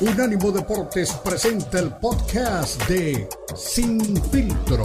[0.00, 4.00] Unánimo Deportes presenta el podcast de Sin
[4.30, 4.84] Filtro.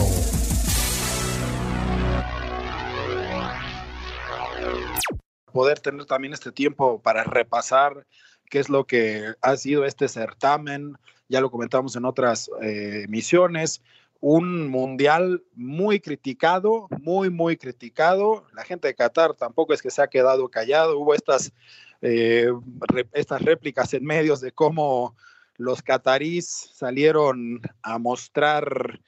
[5.52, 8.08] Poder tener también este tiempo para repasar
[8.50, 10.98] qué es lo que ha sido este certamen,
[11.30, 13.84] ya lo comentamos en otras eh, misiones,
[14.20, 18.48] un mundial muy criticado, muy, muy criticado.
[18.56, 20.98] La gente de Qatar tampoco es que se ha quedado callado.
[20.98, 21.52] Hubo estas,
[22.04, 22.52] eh,
[23.14, 25.16] estas réplicas en medios de cómo
[25.56, 29.00] los catarís salieron a mostrar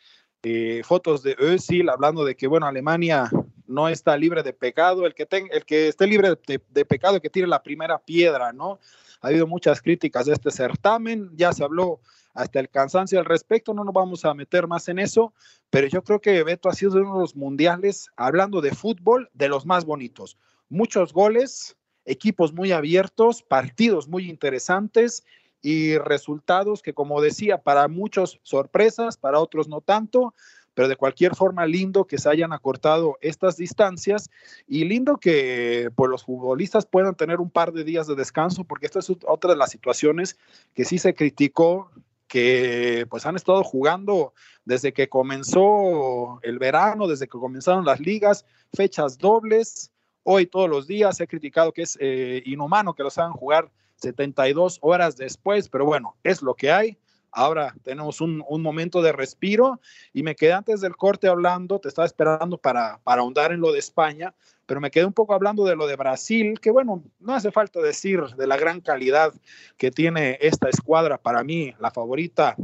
[0.44, 3.30] eh, fotos de Özil hablando de que, bueno, Alemania
[3.68, 5.06] no está libre de pecado.
[5.06, 8.80] El que, el que esté libre de, de pecado, que tire la primera piedra, ¿no?
[9.22, 11.32] Ha habido muchas críticas de este certamen.
[11.36, 12.00] Ya se habló
[12.36, 15.34] hasta el cansancio al respecto, no nos vamos a meter más en eso,
[15.70, 19.48] pero yo creo que Beto ha sido uno de los mundiales, hablando de fútbol, de
[19.48, 20.38] los más bonitos.
[20.70, 25.24] Muchos goles, equipos muy abiertos, partidos muy interesantes
[25.62, 30.34] y resultados que, como decía, para muchos sorpresas, para otros no tanto,
[30.76, 34.30] pero de cualquier forma lindo que se hayan acortado estas distancias
[34.68, 38.86] y lindo que pues, los futbolistas puedan tener un par de días de descanso, porque
[38.86, 40.38] esta es otra de las situaciones
[40.74, 41.90] que sí se criticó
[42.28, 44.34] que pues han estado jugando
[44.66, 49.92] desde que comenzó el verano, desde que comenzaron las ligas, fechas dobles.
[50.28, 54.80] Hoy todos los días he criticado que es eh, inhumano que los hagan jugar 72
[54.82, 56.98] horas después, pero bueno, es lo que hay.
[57.30, 59.80] Ahora tenemos un, momento de respiro
[60.14, 63.72] y me quedé antes del corte hablando, te estaba esperando para, para ahondar en lo
[63.72, 64.34] de España,
[64.66, 67.80] pero me quedé un poco hablando de lo de Brasil, que bueno, no hace falta
[67.80, 69.32] decir de la gran calidad
[69.78, 72.56] que tiene esta escuadra, para mí la favorita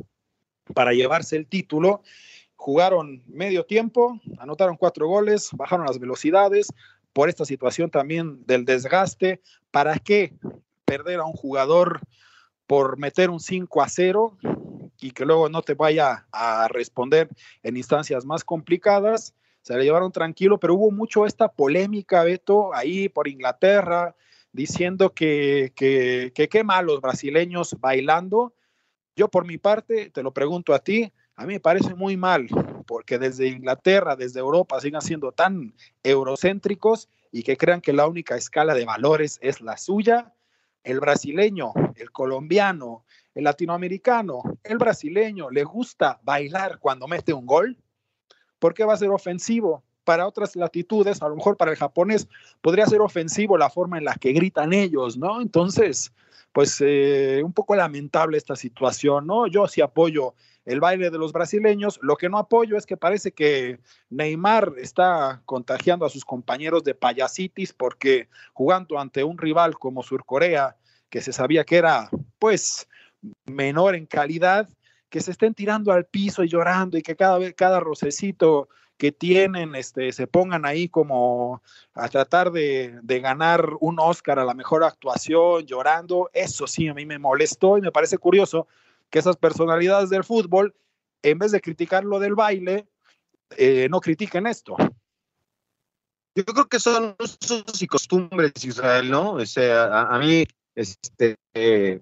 [0.73, 2.01] para llevarse el título.
[2.55, 6.73] Jugaron medio tiempo, anotaron cuatro goles, bajaron las velocidades
[7.13, 9.41] por esta situación también del desgaste.
[9.71, 10.33] ¿Para qué
[10.85, 12.01] perder a un jugador
[12.67, 14.37] por meter un 5 a 0
[14.99, 17.29] y que luego no te vaya a responder
[17.63, 19.33] en instancias más complicadas?
[19.61, 24.15] se le llevaron tranquilo, pero hubo mucho esta polémica, Beto, ahí por Inglaterra,
[24.51, 28.53] diciendo que qué que, que mal los brasileños bailando.
[29.15, 31.11] Yo por mi parte, te lo pregunto a ti,
[31.41, 32.47] a mí me parece muy mal,
[32.85, 38.35] porque desde Inglaterra, desde Europa, siguen siendo tan eurocéntricos y que crean que la única
[38.35, 40.33] escala de valores es la suya.
[40.83, 47.75] El brasileño, el colombiano, el latinoamericano, el brasileño, le gusta bailar cuando mete un gol
[48.59, 49.83] porque va a ser ofensivo.
[50.03, 52.27] Para otras latitudes, a lo mejor para el japonés,
[52.61, 55.41] podría ser ofensivo la forma en la que gritan ellos, ¿no?
[55.41, 56.11] Entonces,
[56.51, 59.47] pues eh, un poco lamentable esta situación, ¿no?
[59.47, 60.35] Yo sí apoyo
[60.65, 61.99] el baile de los brasileños.
[62.01, 63.79] Lo que no apoyo es que parece que
[64.09, 70.77] Neymar está contagiando a sus compañeros de payasitis porque jugando ante un rival como Surcorea,
[71.09, 72.87] que se sabía que era pues
[73.45, 74.69] menor en calidad,
[75.09, 79.11] que se estén tirando al piso y llorando y que cada vez, cada rocecito que
[79.11, 81.63] tienen, este, se pongan ahí como
[81.95, 86.93] a tratar de, de, ganar un Oscar a la mejor actuación, llorando, eso sí a
[86.93, 88.67] mí me molestó y me parece curioso
[89.11, 90.73] que esas personalidades del fútbol,
[91.21, 92.87] en vez de criticar lo del baile,
[93.57, 94.75] eh, no critiquen esto.
[96.33, 99.33] Yo creo que son usos y costumbres, Israel, ¿no?
[99.33, 100.45] O sea, a, mí
[100.75, 101.35] este,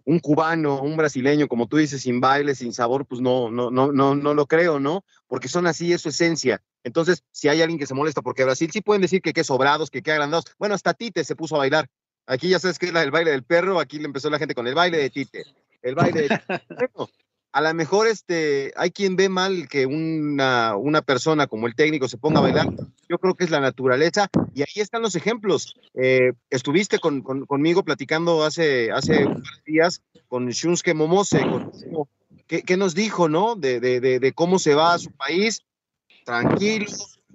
[0.06, 3.92] un cubano, un brasileño, como tú dices, sin baile, sin sabor, pues no, no, no,
[3.92, 5.03] no, no lo creo, ¿no?
[5.28, 6.62] Porque son así, es su esencia.
[6.84, 9.90] Entonces, si hay alguien que se molesta, porque Brasil sí pueden decir que qué sobrados,
[9.90, 10.46] que qué agrandados.
[10.59, 11.90] Bueno, hasta Tite se puso a bailar.
[12.28, 14.68] Aquí ya sabes que es el baile del perro, aquí le empezó la gente con
[14.68, 15.44] el baile de Tite.
[15.82, 16.42] El baile de
[17.52, 22.08] a lo mejor este, hay quien ve mal que una, una persona como el técnico
[22.08, 22.68] se ponga a bailar.
[23.10, 25.76] Yo creo que es la naturaleza y ahí están los ejemplos.
[25.96, 31.42] Eh, estuviste con, conmigo platicando hace, hace unos días con Shunsuke Momose,
[32.46, 33.56] ¿qué, nos dijo, no?
[33.56, 35.66] De, de, de, cómo se va a su país,
[36.26, 36.86] tranquilo,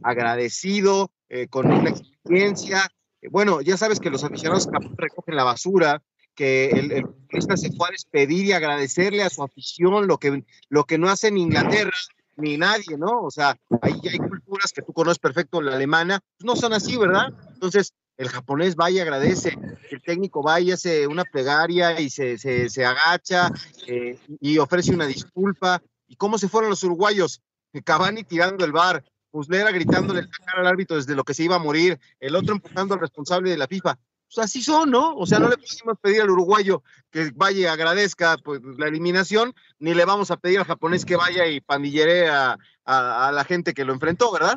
[0.03, 2.89] agradecido, eh, con una experiencia.
[3.31, 6.03] Bueno, ya sabes que los aficionados recogen la basura,
[6.35, 10.85] que el, el se fue a despedir y agradecerle a su afición lo que, lo
[10.85, 11.97] que no hace en Inglaterra
[12.37, 13.23] ni nadie, ¿no?
[13.23, 16.97] O sea, ahí hay culturas que tú conoces perfecto, la alemana, pues no son así,
[16.97, 17.29] ¿verdad?
[17.53, 19.57] Entonces, el japonés va y agradece,
[19.91, 23.51] el técnico va y hace una plegaria y se, se, se agacha
[23.87, 25.83] eh, y ofrece una disculpa.
[26.07, 27.43] ¿Y cómo se fueron los uruguayos?
[27.83, 31.57] Cavani tirando el bar, Muslera gritándole la cara al árbitro desde lo que se iba
[31.57, 33.99] a morir, el otro empujando al responsable de la FIFA.
[34.35, 35.15] Pues, así son, ¿no?
[35.17, 39.55] O sea, no le podemos pedir al uruguayo que vaya y agradezca pues, la eliminación,
[39.79, 43.85] ni le vamos a pedir al japonés que vaya y pandillere a, la gente que
[43.85, 44.57] lo enfrentó, ¿verdad?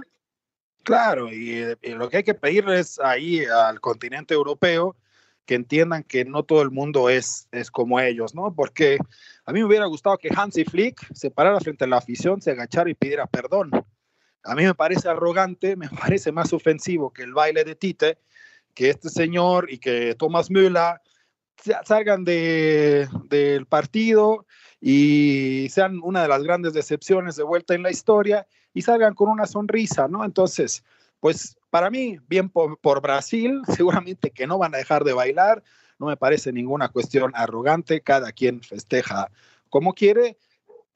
[0.84, 4.96] Claro, y, lo que hay que pedirles ahí al continente europeo
[5.46, 8.54] que entiendan que no todo el mundo es, es como ellos, ¿no?
[8.54, 8.98] Porque
[9.46, 12.52] a mí me hubiera gustado que Hansi Flick se parara frente a la afición, se
[12.52, 13.72] agachara y pidiera perdón.
[14.44, 18.18] A mí me parece arrogante, me parece más ofensivo que el baile de Tite,
[18.78, 21.02] que este señor y que Thomas Müller
[21.84, 24.46] salgan de, del partido
[24.80, 28.46] y sean una de las grandes decepciones de vuelta en la historia
[28.76, 30.24] y salgan con una sonrisa, ¿no?
[30.24, 30.84] Entonces,
[31.20, 35.64] pues para mí, bien por, por, Brasil, seguramente que no van a dejar de bailar,
[35.98, 39.32] no me parece ninguna cuestión arrogante, cada quien festeja
[39.70, 40.38] como quiere,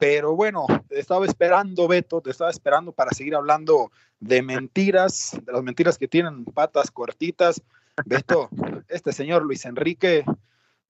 [0.02, 5.62] pero bueno, estaba esperando, Beto, te estaba esperando para seguir hablando de mentiras, de las
[5.62, 7.62] mentiras que tienen patas cortitas.
[8.04, 8.48] Beto,
[8.88, 10.24] este señor Luis Enrique,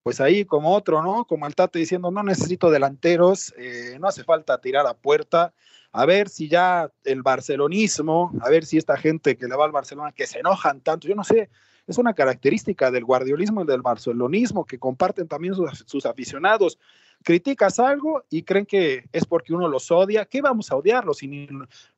[0.02, 1.26] pues ahí como otro, ¿no?
[1.26, 5.52] Como el Tate diciendo, no necesito delanteros, eh, no hace falta tirar a puerta,
[5.92, 9.72] a ver si ya el barcelonismo, a ver si esta gente que le va al
[9.72, 11.50] Barcelona, que se enojan tanto, yo no sé,
[11.86, 16.78] es una característica del guardiolismo y del barcelonismo que comparten también sus, sus, aficionados.
[17.22, 20.24] Criticas algo y creen que es porque uno los odia.
[20.24, 21.18] ¿Qué vamos a odiarlos?
[21.18, 21.48] Si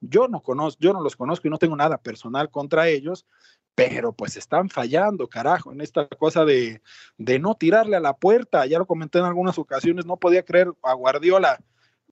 [0.00, 3.26] yo no conozco, yo no los conozco y no tengo nada personal contra ellos,
[3.75, 6.81] pero pues están fallando, carajo, en esta cosa de,
[7.19, 8.67] de no tirarle a la puerta.
[8.67, 11.59] Ya lo comenté en algunas ocasiones, no podía creer a Guardiola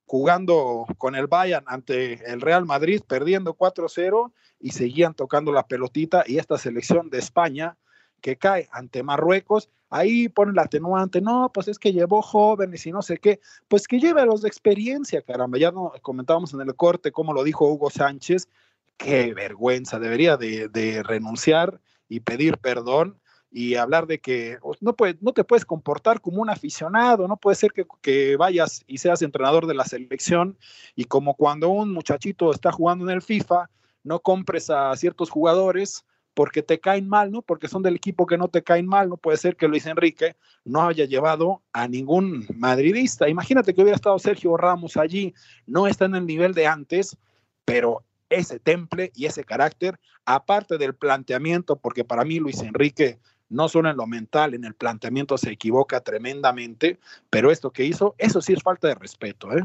[0.06, 6.24] jugando con el Bayern ante el Real Madrid, perdiendo 4-0 y seguían tocando la pelotita
[6.26, 7.78] y esta selección de España
[8.22, 12.92] que cae ante Marruecos, ahí pone la atenuante, no, pues es que llevó jóvenes y
[12.92, 16.62] no sé qué, pues que lleve a los de experiencia, caramba, ya no comentábamos en
[16.62, 18.48] el corte cómo lo dijo Hugo Sánchez,
[18.96, 23.18] qué vergüenza, debería de, renunciar y pedir perdón
[23.50, 27.56] y hablar de que no, puede, no te puedes comportar como un aficionado, no puede
[27.56, 30.56] ser que, vayas y seas entrenador de la selección
[30.94, 33.68] y como cuando un muchachito está jugando en el FIFA,
[34.04, 37.42] no compres a ciertos jugadores porque te caen mal, ¿no?
[37.42, 40.36] Porque son del equipo que no te caen mal, no puede ser que Luis Enrique
[40.64, 43.28] no haya llevado a ningún madridista.
[43.28, 45.34] Imagínate que hubiera estado Sergio Ramos allí,
[45.66, 47.16] no está en el nivel de antes,
[47.64, 53.18] pero ese temple y ese carácter, aparte del planteamiento, porque para mí Luis Enrique
[53.52, 58.14] no solo en lo mental, en el planteamiento se equivoca tremendamente, pero esto que hizo,
[58.16, 59.62] eso sí es falta de respeto, ¿eh?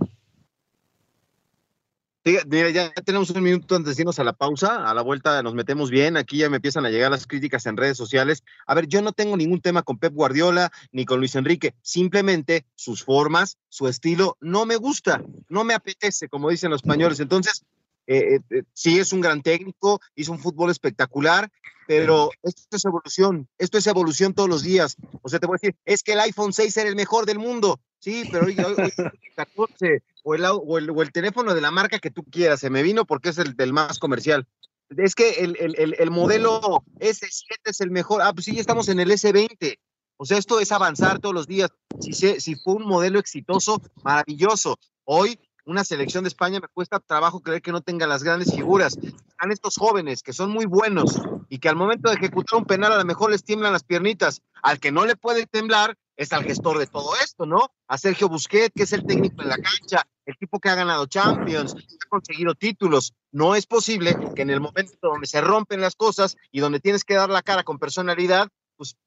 [2.27, 4.89] Mira, ya tenemos un minuto antes de irnos a la pausa.
[4.89, 6.17] A la vuelta nos metemos bien.
[6.17, 8.43] Aquí ya me empiezan a llegar las críticas en redes sociales.
[8.65, 11.73] A ver, yo no tengo ningún tema con Pep Guardiola ni con Luis Enrique.
[11.81, 17.21] Simplemente sus formas, su estilo, no me gusta, no me apetece, como dicen los españoles.
[17.21, 17.63] Entonces,
[18.07, 21.49] eh, eh, sí es un gran técnico, hizo un fútbol espectacular,
[21.87, 24.97] pero esto es evolución, esto es evolución todos los días.
[25.21, 27.39] O sea, te voy a decir, es que el iPhone 6 era el mejor del
[27.39, 28.91] mundo, sí, pero hoy, hoy, hoy
[29.35, 32.69] 14, o el, o, el, o el, teléfono de la marca que tú quieras, se
[32.69, 34.47] me vino porque es el del más comercial.
[34.95, 38.99] Es que el, el, el modelo S7 es el mejor, ah, pues sí, estamos en
[38.99, 39.77] el S20.
[40.17, 41.69] O sea, esto es avanzar todos los días.
[41.99, 44.79] Si, se, si fue un modelo exitoso, maravilloso.
[45.03, 48.97] Hoy una selección de España me cuesta trabajo creer que no tenga las grandes figuras.
[48.97, 52.93] Están estos jóvenes que son muy buenos y que al momento de ejecutar un penal
[52.93, 54.41] a lo mejor les tiemblan las piernitas.
[54.63, 57.71] Al que no le puede temblar es al gestor de todo esto, ¿no?
[57.87, 61.05] A Sergio Busquets, que es el técnico en la cancha, el tipo que ha ganado
[61.05, 63.13] Champions, que ha conseguido títulos.
[63.31, 67.03] No es posible que en el momento donde se rompen las cosas y donde tienes
[67.03, 68.97] que dar la cara con personalidad, pues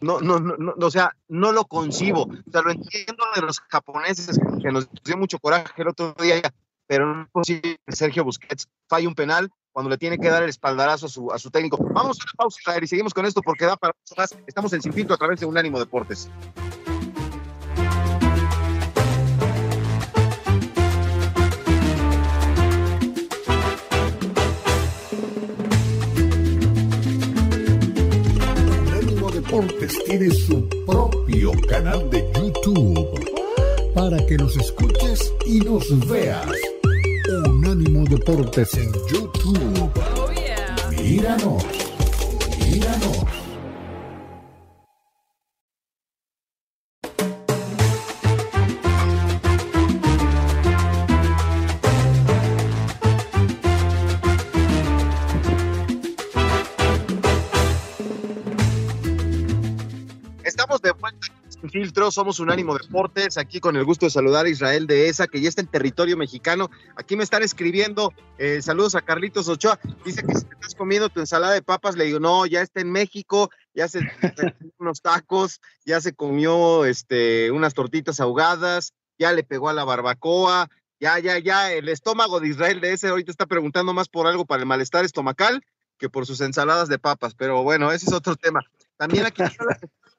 [0.00, 2.24] no, no, no, no, o sea, no lo concibo.
[2.24, 6.42] O sea, lo entiendo de los japoneses que nos dio mucho coraje el otro día,
[6.86, 10.42] pero no es posible que Sergio Busquets falle un penal cuando le tiene que dar
[10.42, 11.76] el espaldarazo a su, a su técnico.
[11.92, 14.34] Vamos a la pausa y seguimos con esto porque da para más.
[14.46, 16.30] Estamos en Sin Filtro a través de Unánimo Deportes.
[29.34, 36.48] Deportes tiene su propio canal de YouTube para que nos escuches y nos veas.
[37.44, 39.25] Unánimo Deportes en YouTube.
[39.52, 41.85] ミラの。
[62.06, 65.48] Filtro, somos Unánimo Deportes, aquí con el gusto de saludar a Israel de ESA, que ya
[65.48, 66.70] está en territorio mexicano.
[66.96, 71.08] Aquí me están escribiendo, eh, saludos a Carlitos Ochoa, dice que si te estás comiendo
[71.08, 74.00] tu ensalada de papas, le digo, no, ya está en México, ya se
[74.78, 80.68] unos tacos, ya se comió este, unas tortitas ahogadas, ya le pegó a la barbacoa,
[81.00, 84.46] ya, ya, ya, el estómago de Israel de ese ahorita está preguntando más por algo
[84.46, 85.62] para el malestar estomacal
[85.98, 88.60] que por sus ensaladas de papas, pero bueno, ese es otro tema.
[88.96, 89.42] También aquí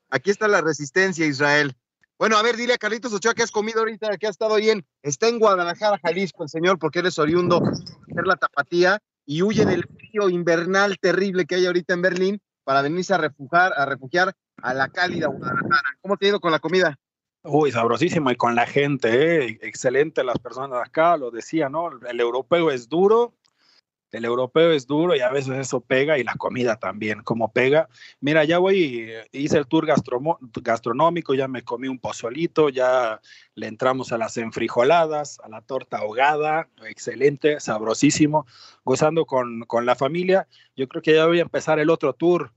[0.10, 1.76] aquí está la resistencia, Israel.
[2.20, 4.86] Bueno, a ver, dile a Carlitos Ochoa que has comido ahorita, que ha estado bien.
[5.04, 7.62] Está en Guadalajara, Jalisco, el señor, porque él es oriundo
[8.08, 12.82] de la tapatía y huye del frío invernal terrible que hay ahorita en Berlín para
[12.82, 14.34] venirse a refugiar, a refugiar
[14.64, 15.98] a la cálida Guadalajara.
[16.02, 16.98] ¿Cómo te ha ido con la comida?
[17.44, 19.60] Uy, sabrosísimo y con la gente, ¿eh?
[19.62, 21.92] excelente las personas acá, lo decía, ¿no?
[22.10, 23.36] El europeo es duro,
[24.12, 27.90] el europeo es duro y a veces eso pega y la comida también, como pega.
[28.20, 33.20] Mira, ya voy, hice el tour gastronómico, ya me comí un pozolito, ya
[33.56, 38.46] le entramos a las enfrijoladas, a la torta ahogada, excelente, sabrosísimo,
[38.84, 40.48] gozando con, con la familia.
[40.76, 42.54] Yo creo que ya voy a empezar el otro tour,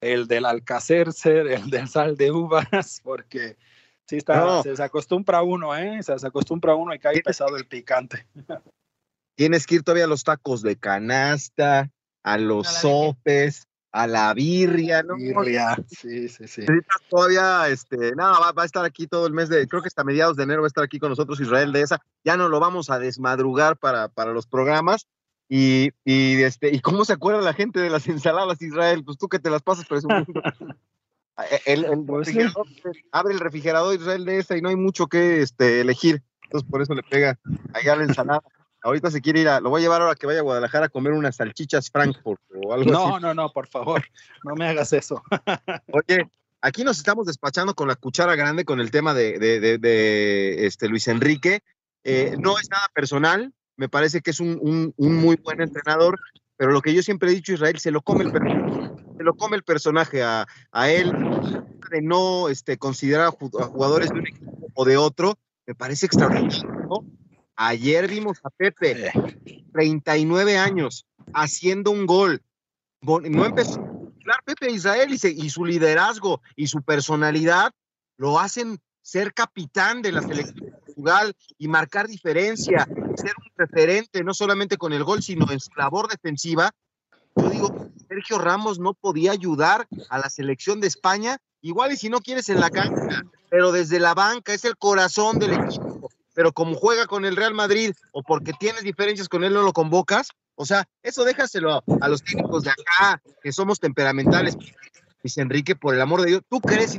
[0.00, 3.56] el del alcacercer, el del sal de uvas, porque
[4.06, 6.02] sí está, se, acostumbra uno, ¿eh?
[6.02, 8.26] Se, acostumbra uno y cae pesado el picante.
[9.34, 11.90] Tienes que ir todavía a los tacos de canasta,
[12.22, 15.16] a los sopes, a la birria, ¿no?
[15.16, 16.62] Birria, sí, sí, sí.
[17.08, 20.02] Todavía, este, nada, va, va, a estar aquí todo el mes de, creo que hasta
[20.02, 22.00] mediados de enero va a estar aquí con nosotros Israel de esa.
[22.24, 25.06] Ya no lo vamos a desmadrugar para, para los programas.
[25.48, 29.04] Y, y, este, ¿y cómo se acuerda la gente de las ensaladas, Israel?
[29.04, 30.26] Pues tú que te las pasas presumiendo.
[31.66, 32.34] el, el pues
[33.12, 36.22] abre el refrigerador Israel de esa y no hay mucho que este, elegir.
[36.44, 37.38] Entonces por eso le pega
[37.72, 38.42] allá la ensalada.
[38.84, 40.88] Ahorita se quiere ir a, lo voy a llevar ahora que vaya a Guadalajara a
[40.90, 42.90] comer unas salchichas Frankfurt o algo así.
[42.90, 44.04] No, no, no, por favor,
[44.44, 45.22] no me hagas eso.
[45.90, 46.28] Oye,
[46.60, 50.90] aquí nos estamos despachando con la cuchara grande con el tema de, de, de, este
[50.90, 51.60] Luis Enrique.
[52.04, 56.20] Eh, no es nada personal, me parece que es un, un, un, muy buen entrenador,
[56.58, 59.32] pero lo que yo siempre he dicho, Israel, se lo come el personaje, se lo
[59.32, 61.10] come el personaje a, a él,
[61.90, 66.73] de no este, considerar a jugadores de un equipo o de otro, me parece extraordinario.
[67.56, 69.12] Ayer vimos a Pepe,
[69.72, 72.42] 39 años, haciendo un gol.
[73.00, 77.70] No empezó a Pepe Israel y, su liderazgo y su personalidad
[78.16, 84.24] lo hacen ser capitán de la selección de Portugal y marcar diferencia, ser un referente
[84.24, 86.70] no solamente con el gol, sino en su labor defensiva.
[87.36, 92.08] Yo digo, Sergio Ramos no podía ayudar a la selección de España, igual y si
[92.08, 95.93] no quieres en la cancha, pero desde la banca es el corazón del equipo
[96.34, 99.72] pero como juega con el Real Madrid o porque tienes diferencias con él, no lo
[99.72, 100.28] convocas.
[100.56, 104.56] O sea, eso déjaselo a los técnicos de acá, que somos temperamentales.
[105.22, 106.98] Dice Enrique, por el amor de Dios, ¿tú crees,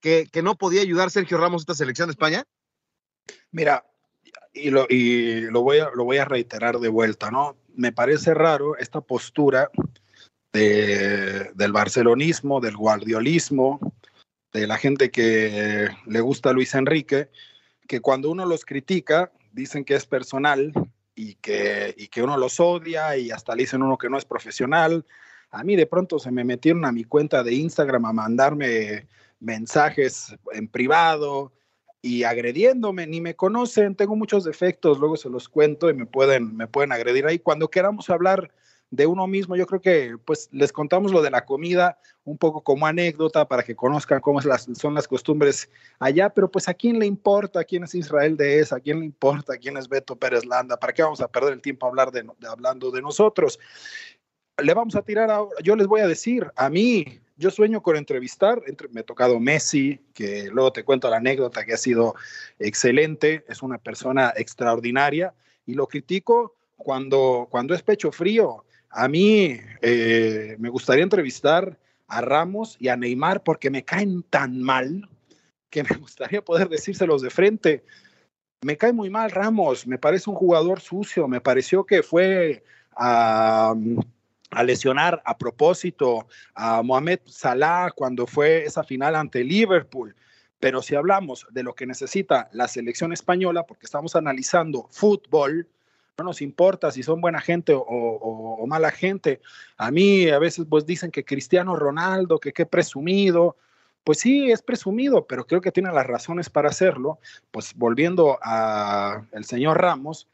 [0.00, 2.44] que, que no podía ayudar Sergio Ramos a esta selección de España?
[3.50, 3.84] Mira,
[4.52, 7.56] y lo, y lo, voy a, lo voy a reiterar de vuelta, ¿no?
[7.74, 9.70] Me parece raro esta postura
[10.52, 13.80] de, del barcelonismo, del guardiolismo,
[14.52, 17.30] de la gente que le gusta a Luis Enrique,
[17.88, 20.72] que cuando uno los critica, dicen que es personal
[21.16, 24.24] y que, y que uno los odia y hasta le dicen uno que no es
[24.24, 25.04] profesional.
[25.50, 29.08] A mí de pronto se me metieron a mi cuenta de Instagram a mandarme
[29.40, 31.52] mensajes en privado
[32.02, 36.56] y agrediéndome, ni me conocen, tengo muchos defectos, luego se los cuento y me pueden,
[36.56, 37.38] me pueden agredir ahí.
[37.38, 38.52] Cuando queramos hablar
[38.90, 39.56] de uno mismo.
[39.56, 43.62] Yo creo que pues les contamos lo de la comida un poco como anécdota para
[43.62, 47.94] que conozcan cómo son las costumbres allá, pero pues a quién le importa quién es
[47.94, 51.20] Israel de esa, a quién le importa quién es Beto Pérez Landa, para qué vamos
[51.20, 53.58] a perder el tiempo hablar de, hablando de nosotros.
[54.62, 57.96] Le vamos a tirar ahora, yo les voy a decir, a mí yo sueño con
[57.96, 62.16] entrevistar, me ha tocado Messi, que luego te cuento la anécdota que ha sido
[62.58, 65.32] excelente, es una persona extraordinaria
[65.64, 68.64] y lo critico cuando, cuando es pecho frío.
[68.98, 71.78] A mí eh, me gustaría entrevistar
[72.08, 75.08] a Ramos y a Neymar porque me caen tan mal
[75.70, 77.84] que me gustaría poder decírselos de frente.
[78.62, 82.64] Me cae muy mal Ramos, me parece un jugador sucio, me pareció que fue
[82.96, 83.72] a,
[84.50, 90.16] a lesionar a propósito a Mohamed Salah cuando fue esa final ante Liverpool.
[90.58, 95.68] Pero si hablamos de lo que necesita la selección española, porque estamos analizando fútbol,
[96.18, 99.40] no nos importa si son buena gente o, mala gente.
[99.76, 103.56] A mí a veces pues dicen que Cristiano Ronaldo, que qué presumido.
[104.04, 107.18] Pues sí, es presumido, pero creo que tiene las razones para hacerlo.
[107.50, 110.28] Pues volviendo a el señor Ramos,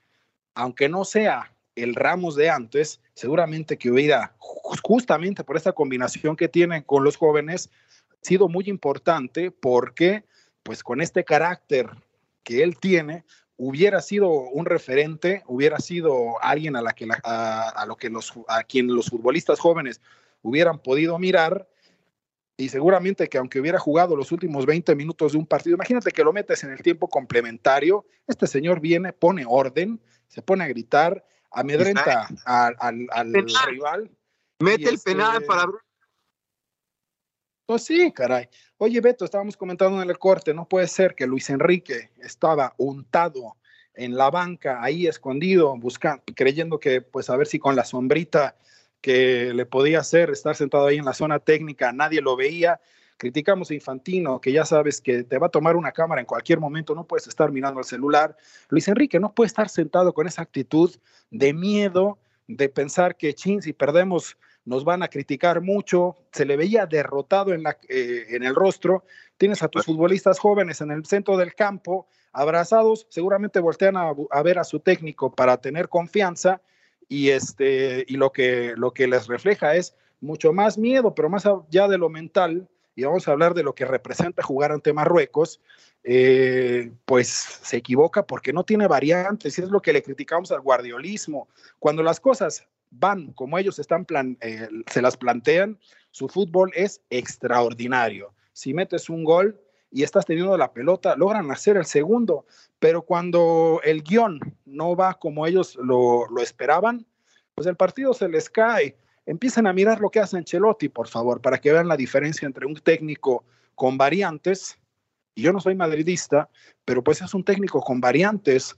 [0.54, 6.48] aunque no sea el Ramos de antes, seguramente que hubiera, justamente por esta combinación que
[6.48, 7.70] tienen con los jóvenes,
[8.22, 10.24] sido muy importante porque,
[10.62, 11.90] pues con este carácter
[12.42, 13.24] que él tiene,
[13.56, 18.64] hubiera sido un referente, hubiera sido alguien a, la que a, lo que los, a
[18.64, 20.00] quien los futbolistas jóvenes
[20.42, 21.68] hubieran podido mirar
[22.56, 26.22] y seguramente que aunque hubiera jugado los últimos 20 minutos de un partido, imagínate que
[26.22, 31.24] lo metes en el tiempo complementario, este señor viene, pone orden, se pone a gritar,
[31.50, 32.76] amedrenta al,
[33.10, 33.32] al,
[33.68, 34.10] rival.
[34.60, 35.66] Mete el penal este para
[37.66, 38.46] Pues sí, caray.
[38.76, 43.56] Oye, Beto, estábamos comentando en el corte, no puede ser que Luis Enrique estaba untado
[43.94, 48.56] en la banca, ahí escondido, buscando, creyendo que, pues, a ver si con la sombrita
[49.00, 52.80] que le podía hacer, estar sentado ahí en la zona técnica, nadie lo veía.
[53.16, 56.60] Criticamos a Infantino, que ya sabes que te va a tomar una cámara en cualquier
[56.60, 58.36] momento, no puedes estar mirando el celular.
[58.68, 60.94] Luis Enrique no puede estar sentado con esa actitud
[61.30, 66.56] de miedo, de pensar que, chin, si perdemos nos van a criticar mucho, se le
[66.56, 69.04] veía derrotado en, la, eh, en el rostro,
[69.36, 74.58] tienes a tus futbolistas jóvenes en el centro del campo, abrazados, seguramente voltean a, ver
[74.58, 76.60] a su técnico para tener confianza
[77.08, 81.46] y, este, y lo, que, lo que les refleja es mucho más miedo, pero más
[81.46, 85.60] allá de lo mental, y vamos a hablar de lo que representa jugar ante Marruecos,
[86.02, 90.60] eh, pues se equivoca porque no tiene variantes, y es lo que le criticamos al
[90.60, 91.48] guardiolismo.
[91.78, 92.66] Cuando las cosas
[92.98, 94.06] van como ellos están
[94.40, 95.78] eh, se las plantean,
[96.10, 98.34] su fútbol es extraordinario.
[98.52, 99.60] Si metes un gol
[99.90, 102.46] y estás teniendo la pelota, logran hacer el segundo,
[102.78, 107.06] pero cuando el guion no va como ellos lo, esperaban,
[107.54, 108.96] pues el partido se les cae.
[109.26, 112.66] Empiezan a mirar lo que hace Ancelotti, por favor, para que vean la diferencia entre
[112.66, 114.78] un técnico con variantes,
[115.34, 116.48] y yo no soy madridista,
[116.84, 118.76] pero pues es un técnico con variantes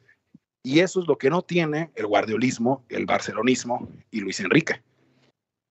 [0.67, 4.83] y eso es lo que no tiene el guardiolismo, el barcelonismo y Luis Enrique.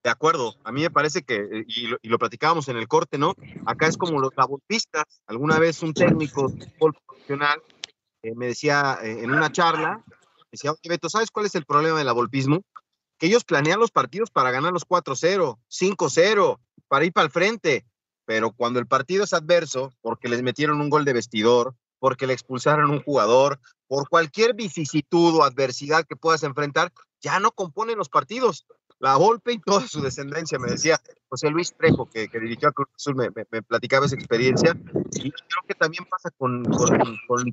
[0.02, 3.18] De acuerdo, a mí me parece que, eh, y lo, y platicábamos en el corte,
[3.18, 3.36] ¿no?
[3.66, 5.04] Acá es como los labotistas.
[5.28, 7.62] Alguna vez un técnico de fútbol profesional
[8.24, 10.02] eh, me decía eh, en una charla,
[10.50, 12.62] decía, oye Beto, ¿sabes cuál es el problema del abolpismo?
[13.18, 17.86] Que ellos planean los partidos para ganar los 4-0, 5-0, para ir para el frente,
[18.24, 22.34] pero cuando el partido es adverso, porque les metieron un gol de vestidor, porque le
[22.34, 28.10] expulsaron un jugador, por cualquier vicisitud o adversidad que puedas enfrentar, ya no componen los
[28.10, 28.66] partidos.
[29.00, 32.88] La Volpe y toda su descendencia, me decía José Luis Trejo, que, dirigió a Cruz
[32.96, 34.72] Azul, me, platicaba esa experiencia.
[35.12, 37.44] Y creo que también pasa con, con, con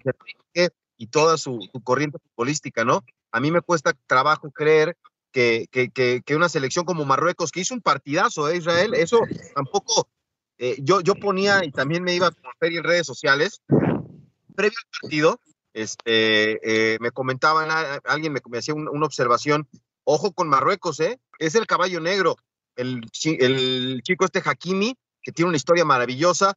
[1.02, 3.04] y toda su, corriente futbolística, ¿no?
[3.32, 4.96] A mí me cuesta trabajo creer
[5.32, 9.18] que, que, una selección como Marruecos, que hizo un partidazo ¿eh, Israel, eso
[9.54, 10.08] tampoco,
[10.58, 13.62] eh, yo, yo ponía y también me iba a conocer en redes sociales,
[14.54, 15.40] previo al partido,
[15.74, 17.68] este, eh, me comentaban,
[18.04, 19.68] alguien me, hacía una observación,
[20.04, 21.18] ojo con Marruecos, ¿eh?
[21.38, 22.36] Es el caballo negro,
[22.76, 23.02] el,
[24.02, 26.54] chico este Hakimi, que tiene una historia maravillosa,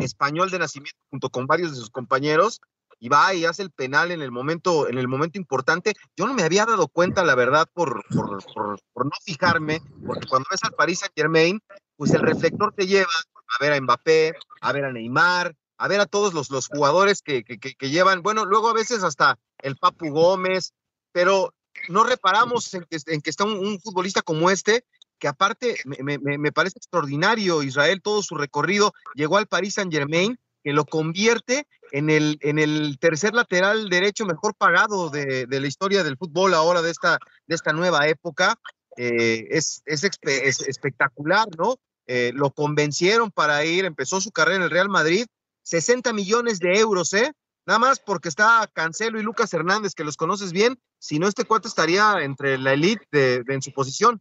[0.00, 2.60] español de nacimiento junto con varios de sus compañeros,
[3.00, 5.92] y va y hace el penal en el momento, en el momento importante.
[6.16, 8.42] Yo no me había dado cuenta, la verdad, por, por,
[8.92, 11.60] por, no fijarme, porque cuando ves al Paris Saint Germain,
[11.96, 13.10] pues el reflector te lleva
[13.48, 17.22] a ver a Mbappé, a ver a Neymar, a ver a todos los, los jugadores
[17.22, 20.72] que, que, llevan, bueno, luego a veces hasta el Papu Gómez,
[21.12, 21.54] pero
[21.88, 24.84] no reparamos en que, en que está un, futbolista como este,
[25.18, 29.92] que aparte me, me, me, parece extraordinario, Israel, todo su recorrido, llegó al Paris Saint
[29.92, 35.60] Germain, que lo convierte en el, en el tercer lateral derecho mejor pagado de, de
[35.60, 38.58] la historia del fútbol ahora de esta, de esta nueva época.
[38.96, 41.76] Eh, es, es, es, espectacular, ¿no?
[42.06, 45.26] Eh, lo convencieron para ir, empezó su carrera en el Real Madrid
[45.64, 47.32] 60 millones de euros, ¿eh?
[47.66, 51.44] Nada más porque está Cancelo y Lucas Hernández, que los conoces bien, si no este
[51.44, 54.20] cuate estaría entre la elite de, en su posición.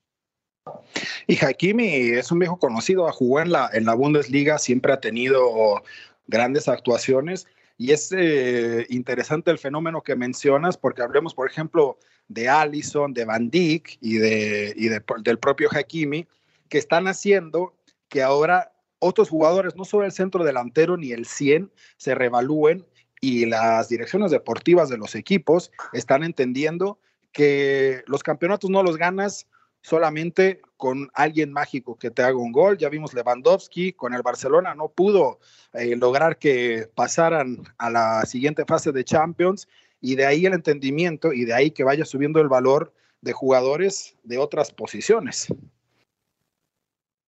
[1.28, 5.84] Y Hakimi es un viejo conocido, jugó en la, en la Bundesliga, siempre ha tenido
[6.28, 11.98] grandes actuaciones y es eh, interesante el fenómeno que mencionas porque hablemos, por ejemplo,
[12.30, 16.26] de Allison, de Van Dijk y, de, y del propio Hakimi,
[16.70, 17.76] que están haciendo
[18.08, 18.73] que ahora
[19.04, 22.86] otros jugadores, no solo el centro delantero ni el 100, se revalúen
[23.20, 27.00] y las direcciones deportivas de los equipos están entendiendo
[27.32, 29.48] que los campeonatos no los ganas
[29.82, 32.78] solamente con alguien mágico que te haga un gol.
[32.78, 35.40] Ya vimos Lewandowski con el Barcelona, no pudo
[35.74, 39.68] eh, lograr que pasaran a la siguiente fase de Champions
[40.00, 44.16] y de ahí el entendimiento y de ahí que vaya subiendo el valor de jugadores
[44.24, 45.48] de otras posiciones.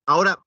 [0.06, 0.45] Ahora,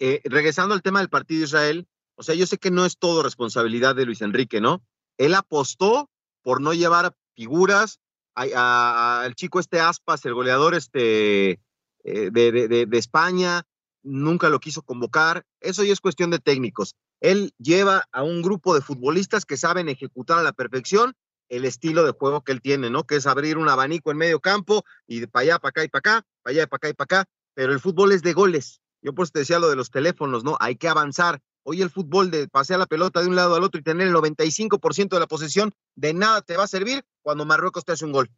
[0.00, 2.98] eh, regresando al tema del partido de Israel, o sea, yo sé que no es
[2.98, 4.82] todo responsabilidad de Luis Enrique, ¿no?
[5.18, 6.10] Él apostó
[6.42, 8.00] por no llevar figuras
[8.34, 11.60] al chico este Aspas, el goleador este,
[12.04, 13.64] eh, de, de, España,
[14.02, 15.44] nunca lo quiso convocar.
[15.60, 16.94] Eso ya es cuestión de técnicos.
[17.20, 21.14] Él lleva a un grupo de futbolistas que saben ejecutar a la perfección
[21.50, 23.04] el estilo de juego que él tiene, ¿no?
[23.04, 25.88] Que es abrir un abanico en medio campo y de para allá, para acá y
[25.88, 27.30] para acá, para allá, para acá y para acá.
[27.54, 28.79] Pero el fútbol es de goles.
[29.02, 30.56] Yo pues te decía lo de los teléfonos, ¿no?
[30.60, 31.40] Hay que avanzar.
[31.62, 34.14] Hoy el fútbol de pasear la pelota de un lado al otro y tener el
[34.14, 38.12] 95% de la posesión, de nada te va a servir cuando Marruecos te hace un
[38.12, 38.30] gol.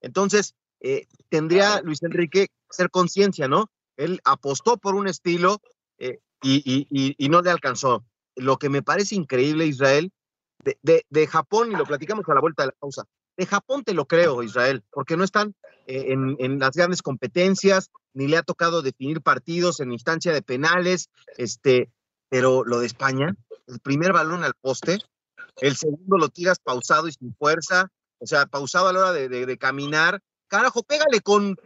[0.00, 3.70] Entonces, eh, tendría Luis Enrique ser conciencia, ¿no?
[3.96, 5.60] Él apostó por un estilo,
[5.98, 8.04] eh, y, no le alcanzó.
[8.34, 10.10] Lo que me parece increíble, Israel,
[10.64, 13.04] de, de, Japón, y lo platicamos a la vuelta de la pausa,
[13.36, 15.54] de Japón te lo creo, Israel, porque no están
[15.86, 21.08] eh, en, las grandes competencias, ni le ha tocado definir partidos en instancia de penales,
[21.36, 21.90] este,
[22.28, 23.34] pero lo de España,
[23.66, 24.98] el primer balón al poste,
[25.56, 29.58] el segundo lo tiras pausado y sin fuerza, o sea, pausado a la hora de,
[29.58, 30.20] caminar.
[30.46, 31.56] Carajo, pégale con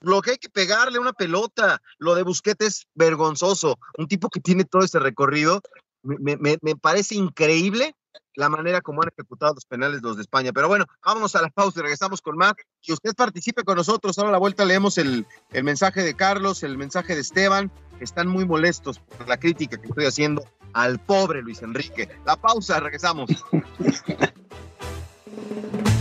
[0.00, 1.80] lo que hay que pegarle una pelota.
[1.98, 3.78] Lo de Busquets es vergonzoso.
[3.96, 5.62] Un tipo que tiene todo ese recorrido.
[6.02, 7.96] Me, parece increíble
[8.34, 10.52] la manera como han ejecutado los penales los de España.
[10.52, 12.54] Pero bueno, vámonos a la pausa y regresamos con más.
[12.82, 14.18] Que usted participe con nosotros.
[14.18, 18.28] Ahora a la vuelta leemos el, el mensaje de Carlos, el mensaje de Esteban, están
[18.28, 22.08] muy molestos por la crítica que estoy haciendo al pobre Luis Enrique.
[22.26, 23.30] La pausa, regresamos.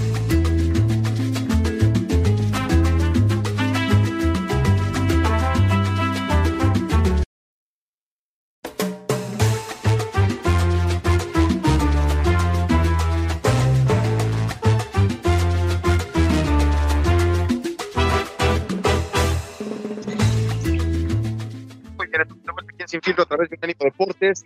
[22.87, 24.43] sin filtro a través de Mecánico Deportes.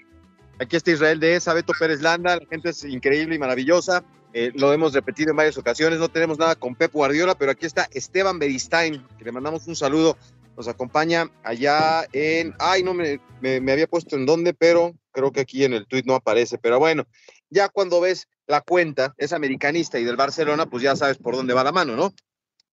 [0.59, 4.03] Aquí está Israel de ESA, Beto Pérez Landa, la gente es increíble y maravillosa.
[4.33, 7.65] Eh, lo hemos repetido en varias ocasiones, no tenemos nada con Pep Guardiola, pero aquí
[7.65, 10.17] está Esteban Beristain, que le mandamos un saludo.
[10.55, 12.53] Nos acompaña allá en.
[12.57, 16.03] Ay, no me, me, había puesto en dónde, pero creo que aquí en el tweet
[16.05, 16.57] no aparece.
[16.57, 17.05] Pero bueno,
[17.49, 21.53] ya cuando ves la cuenta, es americanista y del Barcelona, pues ya sabes por dónde
[21.53, 22.13] va la mano, ¿no?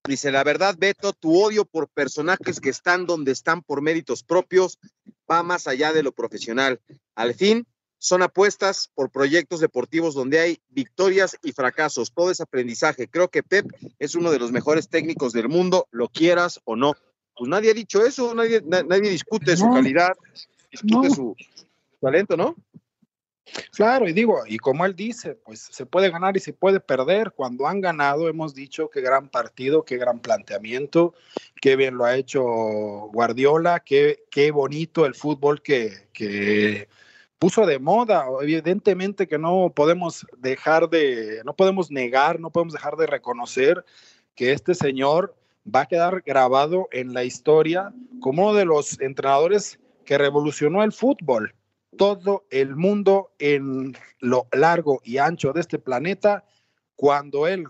[0.07, 4.79] Dice, la verdad, Beto, tu odio por personajes que están donde están por méritos propios
[5.31, 6.79] va más allá de lo profesional.
[7.15, 12.13] Al fin, son apuestas por proyectos deportivos donde hay victorias y fracasos.
[12.13, 13.09] Todo es aprendizaje.
[13.09, 13.67] Creo que Pep
[13.99, 16.93] es uno de los mejores técnicos del mundo, lo quieras o no.
[17.35, 20.13] Pues nadie ha dicho eso, nadie, nadie discute su calidad,
[20.71, 21.35] discute su
[21.99, 22.57] talento, ¿no?
[23.73, 27.33] Claro, y digo, y como él dice, pues se puede ganar y se puede perder.
[27.33, 31.15] Cuando han ganado, hemos dicho qué gran partido, qué gran planteamiento,
[31.61, 36.89] qué bien lo ha hecho Guardiola, qué, qué bonito el fútbol que, que
[37.39, 38.27] puso de moda.
[38.41, 43.85] Evidentemente que no podemos dejar de, no podemos negar, no podemos dejar de reconocer
[44.35, 45.37] que este señor
[45.73, 50.93] va a quedar grabado en la historia como uno de los entrenadores que revolucionó el
[50.93, 51.55] fútbol
[51.97, 56.45] todo el mundo en lo largo y ancho de este planeta,
[56.97, 57.67] cuando él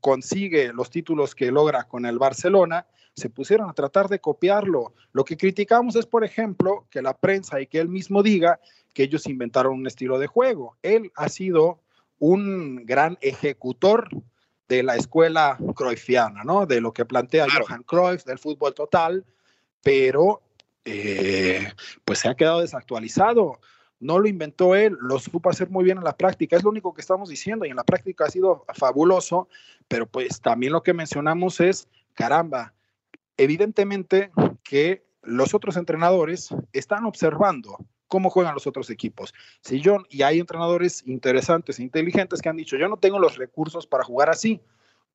[0.00, 4.92] consigue los títulos que logra con el Barcelona, se pusieron a tratar de copiarlo.
[5.12, 8.60] Lo que criticamos es, por ejemplo, que la prensa y que él mismo diga
[8.92, 10.76] que ellos inventaron un estilo de juego.
[10.82, 11.80] Él ha sido
[12.18, 14.08] un gran ejecutor
[14.68, 16.66] de la escuela cruyffiana, ¿no?
[16.66, 19.24] De lo que plantea Johan Cruyff, del fútbol total,
[19.82, 20.42] pero
[20.86, 21.72] eh,
[22.04, 23.60] pues se ha quedado desactualizado.
[23.98, 26.94] No lo inventó él, lo supo hacer muy bien en la práctica, es lo único
[26.94, 29.48] que estamos diciendo y en la práctica ha sido fabuloso,
[29.88, 32.74] pero pues también lo que mencionamos es, caramba,
[33.36, 34.30] evidentemente
[34.62, 39.34] que los otros entrenadores están observando cómo juegan los otros equipos.
[39.62, 43.36] Si yo, y hay entrenadores interesantes e inteligentes que han dicho, yo no tengo los
[43.36, 44.60] recursos para jugar así,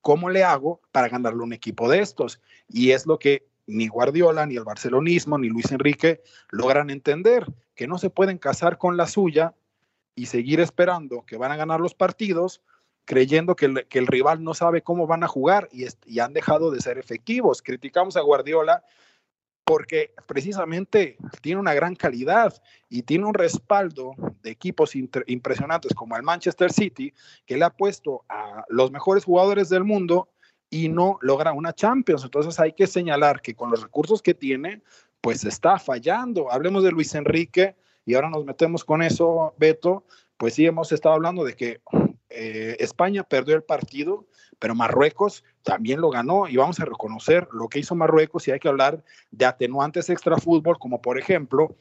[0.01, 2.41] ¿cómo le hago para ganarle un equipo de estos?
[2.67, 7.87] Y es lo que ni Guardiola, ni el barcelonismo, ni Luis Enrique logran entender que
[7.87, 9.55] no se pueden casar con la suya
[10.13, 12.61] y seguir esperando que van a ganar los partidos,
[13.05, 16.81] creyendo que el, rival no sabe cómo van a jugar y, y, han dejado de
[16.81, 17.61] ser efectivos.
[17.61, 18.83] Criticamos a Guardiola
[19.63, 26.23] porque precisamente tiene una gran calidad y tiene un respaldo de equipos impresionantes como el
[26.23, 27.13] Manchester City,
[27.45, 30.29] que le ha puesto a los mejores jugadores del mundo
[30.71, 32.23] y no logra una Champions.
[32.23, 34.81] Entonces hay que señalar que con los recursos que tiene,
[35.19, 36.51] pues está fallando.
[36.51, 40.05] Hablemos de Luis Enrique y ahora nos metemos con eso, Beto.
[40.37, 41.81] Pues sí, hemos estado hablando de que
[42.29, 44.25] eh, España perdió el partido,
[44.57, 48.59] pero Marruecos también lo ganó y vamos a reconocer lo que hizo Marruecos y hay
[48.59, 51.75] que hablar de atenuantes extra fútbol, como por ejemplo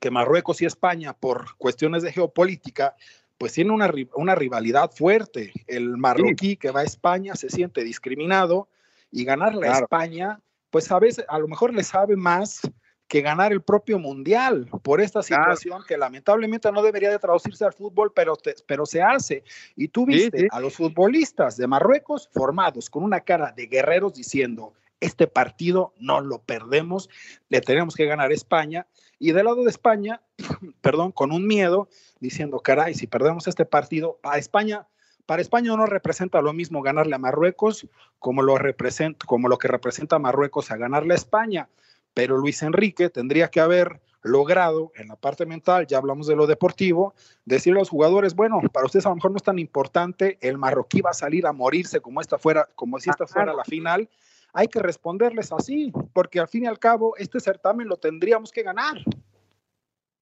[0.00, 2.96] que Marruecos y España, por cuestiones de geopolítica,
[3.38, 5.52] pues tiene una, una rivalidad fuerte.
[5.66, 8.68] El marroquí que va a España se siente discriminado
[9.10, 12.60] y ganarle a España, pues a veces a lo mejor le sabe más
[13.08, 17.72] que ganar el propio mundial por esta situación que lamentablemente no debería de traducirse al
[17.72, 19.44] fútbol, pero, pero se hace.
[19.76, 24.74] Y tú viste a los futbolistas de Marruecos formados con una cara de guerreros diciendo,
[25.00, 27.08] este partido no lo perdemos,
[27.48, 28.86] le tenemos que ganar a España.
[29.18, 30.22] Y del lado de España,
[30.80, 31.88] perdón, con un miedo,
[32.20, 34.86] diciendo, caray, si perdemos este partido, a España,
[35.26, 39.68] para España no representa lo mismo ganarle a Marruecos como lo, representa, como lo que
[39.68, 41.68] representa Marruecos a ganarle a España.
[42.14, 46.46] Pero Luis Enrique tendría que haber logrado en la parte mental, ya hablamos de lo
[46.46, 50.38] deportivo, decirle a los jugadores, bueno, para ustedes a lo mejor no es tan importante,
[50.40, 53.64] el marroquí va a salir a morirse como esta fuera, como si esta fuera la
[53.64, 54.08] final,
[54.56, 58.62] hay que responderles así, porque al fin y al cabo este certamen lo tendríamos que
[58.62, 58.96] ganar.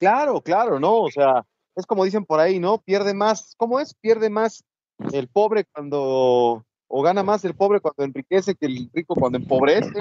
[0.01, 1.03] Claro, claro, ¿no?
[1.03, 2.79] O sea, es como dicen por ahí, ¿no?
[2.79, 3.95] Pierde más, ¿cómo es?
[3.95, 4.65] Pierde más
[5.13, 9.99] el pobre cuando, o gana más el pobre cuando enriquece que el rico cuando empobrece,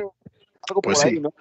[0.67, 1.31] algo por pues ahí, ¿no?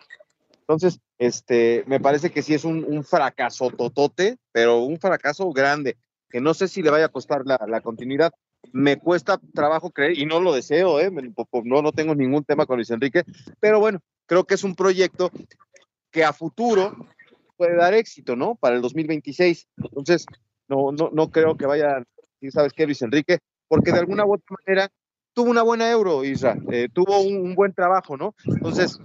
[0.61, 5.97] Entonces, este, me parece que sí es un, fracaso totote, pero un fracaso grande,
[6.29, 8.35] que no sé si le vaya a costar la, continuidad.
[8.73, 11.11] Me cuesta trabajo creer, y no lo deseo, ¿eh?
[11.11, 13.25] no, no tengo ningún tema con Luis Enrique,
[13.61, 15.31] pero bueno, creo que es un proyecto
[16.11, 16.95] que a futuro
[17.57, 18.55] puede dar éxito, ¿no?
[18.55, 19.69] Para el 2026.
[19.77, 20.27] Entonces,
[20.69, 22.03] no, no, no creo que vaya,
[22.51, 23.39] ¿sabes qué, Luis Enrique?
[23.69, 24.89] Porque de alguna u otra manera
[25.33, 28.35] tuvo una buena euro, Isra, eh, tuvo un, buen trabajo, ¿no?
[28.45, 28.99] Entonces,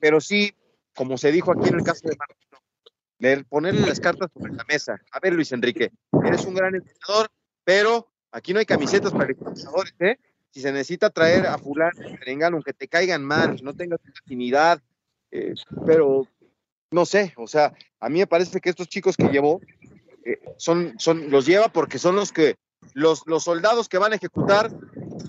[0.00, 0.52] pero sí
[0.94, 5.00] como se dijo aquí en el caso de Martino, ponerle las cartas sobre la mesa.
[5.12, 5.90] A ver, Luis Enrique,
[6.24, 7.28] eres un gran entrenador,
[7.64, 10.18] pero aquí no hay camisetas para entrenadores, ¿eh?
[10.50, 14.80] Si se necesita traer a fulano, vengan, aunque te caigan mal, no tengas afinidad,
[15.30, 15.54] eh,
[15.86, 16.26] pero
[16.90, 19.60] no sé, o sea, a mí me parece que estos chicos que llevó
[20.24, 22.56] eh, son, son, los lleva porque son los que,
[22.94, 24.70] los, los soldados que van a ejecutar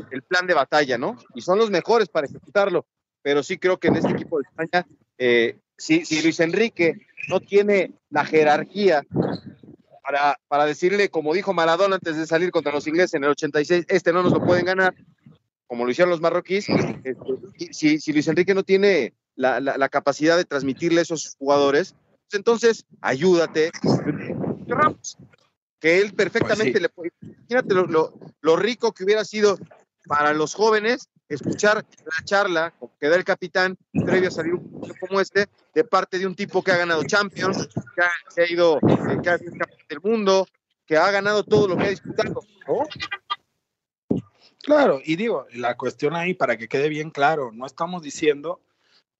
[0.10, 1.18] el plan de batalla, ¿no?
[1.36, 2.86] Y son los mejores para ejecutarlo
[3.22, 4.88] pero sí creo que en este equipo de España,
[5.18, 9.04] eh, si, Luis Enrique no tiene la jerarquía
[10.12, 13.86] para, para decirle, como dijo Maradona antes de salir contra los ingleses en el 86,
[13.88, 14.94] este no nos lo pueden ganar,
[15.68, 17.16] como lo hicieron los marroquíes, este,
[17.72, 21.96] si, si, Luis Enrique no tiene la, la, capacidad de transmitirle a esos jugadores,
[22.30, 23.72] pues entonces ayúdate.
[25.80, 27.12] Que él perfectamente pues le puede.
[27.22, 29.58] Imagínate lo, lo, lo rico que hubiera sido
[30.08, 35.22] para los jóvenes escuchar la charla que da el capitán previo a salir un como
[35.22, 37.68] este, de parte de un tipo que ha ganado Champions,
[38.36, 40.48] que ha, ido, eh, campeón del mundo,
[40.86, 42.42] que ha ganado todo lo que ha disputado,
[44.64, 48.62] Claro, y digo, la cuestión ahí, para que quede bien claro, no estamos diciendo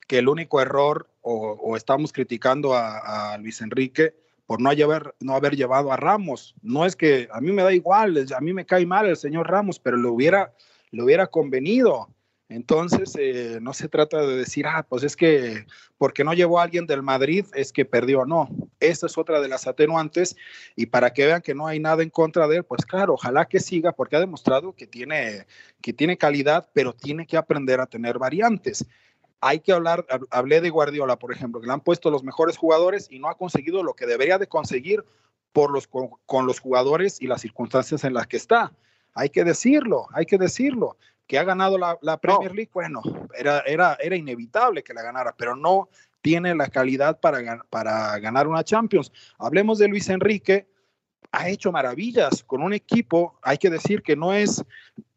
[0.08, 4.14] que el único error o, estamos criticando a, a, Luis Enrique
[4.46, 6.56] por no haber, no haber llevado a Ramos.
[6.62, 9.50] No es que a mí me da igual, a mí me cae mal el señor
[9.50, 10.54] Ramos, pero lo hubiera,
[10.92, 12.10] le hubiera convenido.
[12.52, 15.66] Entonces, eh, no se trata de decir, ah, pues es que
[15.98, 18.26] porque no llevó a alguien del Madrid es que perdió.
[18.26, 18.50] No,
[18.82, 20.36] esa es otra de las atenuantes.
[20.76, 23.46] Y para que vean que no hay nada en contra de él, pues claro, ojalá
[23.46, 25.48] que siga, porque ha demostrado que tiene,
[25.82, 28.86] que tiene calidad, pero tiene que aprender a tener variantes.
[29.40, 33.08] Hay que hablar, hablé de Guardiola, por ejemplo, que le han puesto los mejores jugadores
[33.10, 35.06] y no ha conseguido lo que debería de conseguir
[35.54, 38.74] por los, con los jugadores y las circunstancias en las que está
[39.14, 40.98] hay que decirlo, hay que decirlo.
[41.28, 43.02] Que ha ganado la, Premier League, bueno,
[43.38, 45.88] era, era, era inevitable que la ganara, pero no
[46.22, 49.14] tiene la calidad para, para ganar una Champions.
[49.38, 50.68] Hablemos de Luis Enrique,
[51.32, 54.64] ha hecho maravillas con un equipo, hay que decir que no es,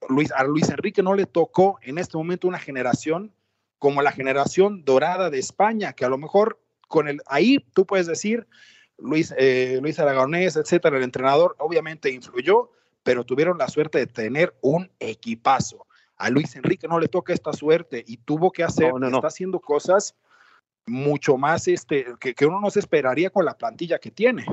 [0.08, 3.32] Luis, a Luis Enrique no le tocó en este momento una generación
[3.78, 8.06] como la generación dorada de España, que a lo mejor con el, ahí tú puedes
[8.06, 8.46] decir,
[8.98, 12.70] Luis, eh, Luis Aragonés, etcétera, el entrenador obviamente influyó,
[13.04, 15.86] pero tuvieron la suerte de tener un equipazo.
[16.16, 20.16] A Luis Enrique no le toca esta suerte y tuvo que hacer, está haciendo cosas
[20.86, 24.44] mucho más este, que, que, uno no se esperaría con la plantilla que tiene.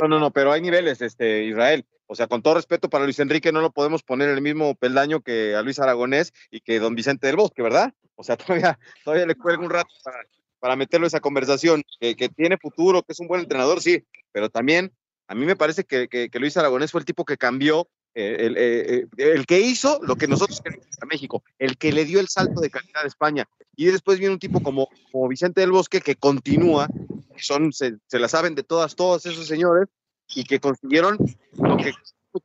[0.00, 1.86] No, no, no, pero hay niveles, este, Israel.
[2.06, 4.74] O sea, con todo respeto para Luis Enrique, no lo podemos poner en el mismo
[4.74, 7.94] peldaño que a Luis Aragonés y que don Vicente del Bosque, ¿verdad?
[8.16, 10.18] O sea, todavía, todavía le cuelga un rato para,
[10.58, 14.04] para meterlo en esa conversación, que, que, tiene futuro, que es un buen entrenador, sí,
[14.32, 14.92] pero también
[15.26, 19.32] a mí me parece que, Luis Aragonés fue el tipo que cambió, eh, eh, eh,
[19.34, 22.60] el, que hizo lo que nosotros queremos a México, el que le dio el salto
[22.60, 23.48] de calidad a España.
[23.74, 26.88] Y después viene un tipo como, como Vicente del Bosque que continúa,
[27.36, 29.88] son, se, la saben de todas, todos esos señores,
[30.34, 31.18] y que consiguieron
[31.58, 31.92] lo que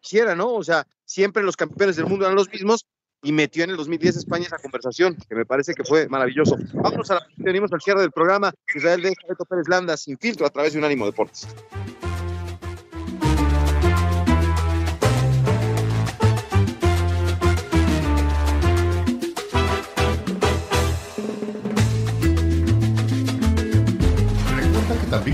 [0.02, 0.54] quisiera, ¿no?
[0.54, 2.86] O sea, siempre los campeones del mundo eran los mismos,
[3.22, 6.56] y metió en el 2010 España esa conversación, que me parece que fue maravilloso.
[6.74, 8.54] Vamos a la venimos al cierre del programa.
[8.74, 11.48] Israel de Beto Pérez Landa, sin filtro, a través de un ánimo deportes.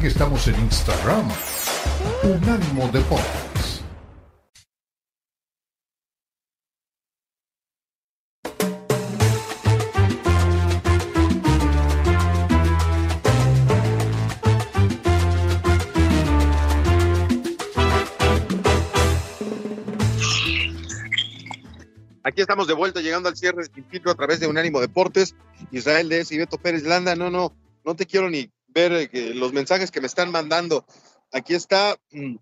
[0.06, 1.28] Estamos en Instagram.
[2.22, 3.82] Unánimo Deportes.
[22.22, 25.36] Aquí estamos de vuelta llegando al cierre de filtro a través de Unánimo Deportes.
[25.72, 27.16] Israel de y Pérez Landa.
[27.16, 30.86] No, no, no te quiero ni ver eh, los mensajes que me están mandando.
[31.32, 32.36] Aquí está mm,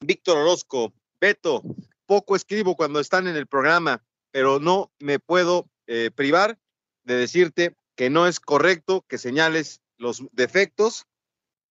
[0.00, 0.94] Víctor Orozco.
[1.20, 1.62] Beto,
[2.06, 6.58] poco escribo cuando están en el programa, pero no me puedo eh, privar
[7.04, 11.06] de decirte que no es correcto que señales los defectos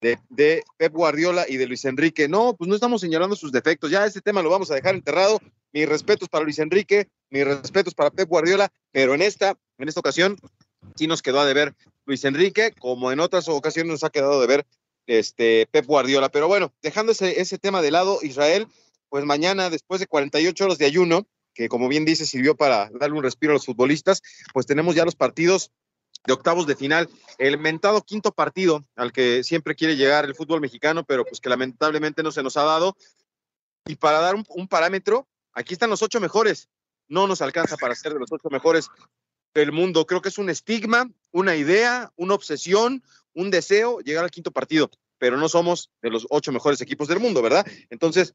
[0.02, 2.28] de, de, Pep Guardiola y de Luis Enrique.
[2.28, 3.92] No, pues no estamos señalando sus defectos.
[3.92, 5.40] Ya este tema lo vamos a dejar enterrado.
[5.74, 10.02] Mis respetos para Luis Enrique, mis respetos para Pep Guardiola, pero en esta, en esta
[10.02, 10.38] ocasión
[10.96, 14.48] sí nos quedó a deber Luis Enrique, como en otras ocasiones nos ha quedado de
[14.48, 14.66] ver
[15.08, 16.30] este Pep Guardiola.
[16.30, 18.68] Pero bueno, dejando ese, ese tema de lado, Israel,
[19.10, 23.18] pues mañana, después de 48 horas de ayuno, que como bien dice, sirvió para darle
[23.18, 24.22] un respiro a los futbolistas,
[24.54, 25.72] pues tenemos ya los partidos
[26.26, 30.62] de octavos de final, el mentado quinto partido al que siempre quiere llegar el fútbol
[30.62, 32.96] mexicano, pero pues que lamentablemente no se nos ha dado.
[33.86, 36.70] Y para dar un, un parámetro, aquí están los ocho mejores.
[37.08, 38.88] No nos alcanza para ser de los ocho mejores
[39.54, 40.06] del mundo.
[40.06, 44.90] Creo que es un estigma, una idea, una obsesión, un deseo llegar al quinto partido,
[45.18, 47.66] pero no somos de los ocho mejores equipos del mundo, ¿verdad?
[47.90, 48.34] Entonces,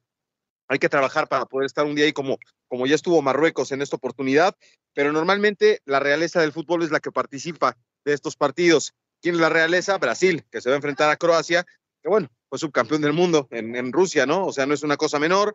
[0.69, 3.83] hay que trabajar para poder estar un día ahí como, como ya estuvo Marruecos en
[3.83, 4.57] esta oportunidad,
[4.95, 8.95] pero normalmente la realeza del fútbol es la que participa de estos partidos.
[9.23, 9.99] ¿Quién es la realeza?
[9.99, 11.65] Brasil, que se va a enfrentar a Croacia,
[12.03, 14.47] que bueno, fue subcampeón del mundo en, en Rusia, ¿no?
[14.47, 15.55] O sea, no es una cosa menor.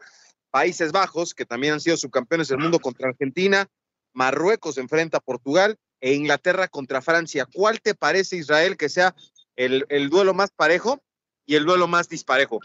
[0.49, 3.67] Países Bajos, que también han sido subcampeones del mundo contra Argentina.
[4.13, 7.47] Marruecos enfrenta a Portugal e Inglaterra contra Francia.
[7.51, 9.15] ¿Cuál te parece, Israel, que sea
[9.55, 11.01] el, el duelo más parejo
[11.45, 12.59] y el duelo más disparejo?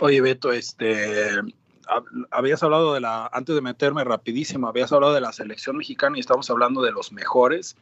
[0.00, 1.30] Oye, Beto, este,
[2.30, 6.20] habías hablado de la, antes de meterme rapidísimo, habías hablado de la selección mexicana y
[6.20, 7.76] estamos hablando de los mejores.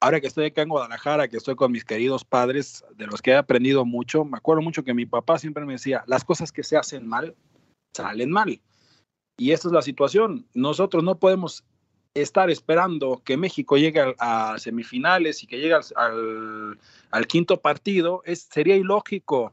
[0.00, 3.32] Ahora que estoy acá en Guadalajara, que estoy con mis queridos padres, de los que
[3.32, 6.62] he aprendido mucho, me acuerdo mucho que mi papá siempre me decía, las cosas que
[6.62, 7.34] se hacen mal,
[7.96, 8.60] salen mal.
[9.38, 10.46] Y esta es la situación.
[10.52, 11.64] Nosotros no podemos
[12.12, 18.22] estar esperando que México llegue a, semifinales y que llegue al quinto partido.
[18.26, 19.50] Es, sería ilógico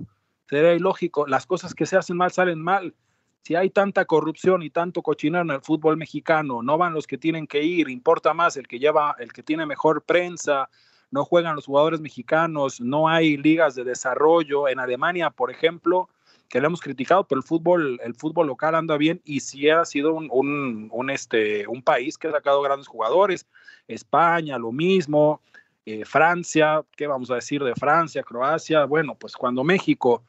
[0.48, 1.28] sería ilógico.
[1.28, 2.94] Las cosas que se hacen mal salen mal.
[3.42, 7.18] Si hay tanta corrupción y tanto cochinero en el fútbol mexicano, no van los que
[7.18, 10.68] tienen que ir, importa más el que lleva, el que tiene mejor prensa,
[11.12, 14.68] no juegan los jugadores mexicanos, no hay ligas de desarrollo.
[14.68, 16.10] En Alemania, por ejemplo,
[16.50, 19.84] que le hemos criticado, pero el fútbol, el fútbol local anda bien y sí ha
[19.86, 23.46] sido un, un, un este, un país que ha sacado grandes jugadores.
[23.88, 25.42] España, lo mismo.
[25.86, 28.86] Eh, Francia, ¿qué vamos a decir de Francia, Croacia?
[28.86, 30.24] Bueno, pues cuando México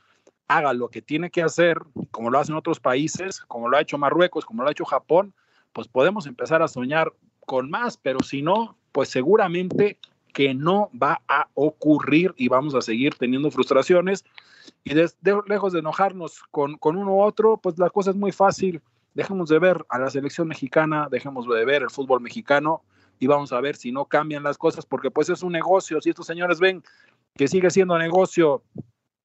[0.49, 1.79] haga lo que tiene que hacer,
[2.11, 5.35] como lo hacen otros países, como lo ha hecho Marruecos, como lo ha hecho Japón,
[5.73, 9.99] pues podemos empezar a soñar con más, pero si no, pues seguramente
[10.33, 14.25] que no va a ocurrir y vamos a seguir teniendo frustraciones.
[14.87, 15.17] Y desde
[15.49, 18.81] lejos de enojarnos con, con uno u otro, pues la cosa es muy fácil.
[19.15, 22.85] Dejemos de ver a la selección mexicana, dejemos de ver el fútbol mexicano
[23.19, 26.01] y vamos a ver si no cambian las cosas, porque pues es un negocio.
[26.01, 26.85] Si estos señores ven
[27.35, 28.63] que sigue siendo negocio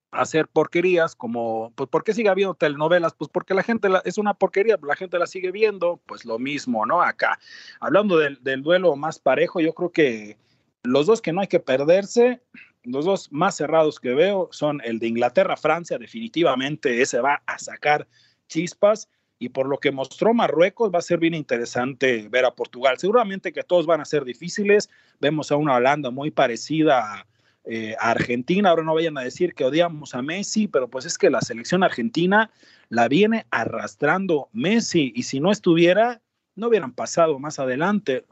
[0.10, 3.14] hacer porquerías como, pues, ¿por qué sigue habiendo telenovelas?
[3.14, 6.40] Pues porque la gente la, es una porquería, la gente la sigue viendo, pues lo
[6.40, 7.04] mismo, ¿no?
[7.04, 7.38] Acá,
[7.80, 10.38] hablando del, duelo más parejo, yo creo que
[10.82, 12.42] los dos que no hay que perderse,
[12.84, 18.08] los dos más cerrados que veo son el de Inglaterra-Francia, definitivamente ese va a sacar
[18.48, 19.10] chispas.
[19.38, 23.00] Y por lo que mostró Marruecos, va a ser bien interesante ver a Portugal.
[23.00, 24.88] Seguramente que todos van a ser difíciles.
[25.20, 27.28] Vemos a una Holanda muy parecida a,
[27.64, 28.70] eh, a Argentina.
[28.70, 31.84] Ahora no vayan a decir que odiamos a Messi, pero pues es que la selección
[31.84, 32.52] argentina
[32.90, 36.22] la viene arrastrando Messi y si no estuviera,
[36.56, 38.26] no hubieran pasado más adelante.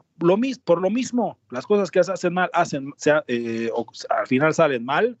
[0.64, 2.92] Por lo mismo, las cosas que hacen mal, hacen,
[3.26, 5.18] eh, o, al final salen mal.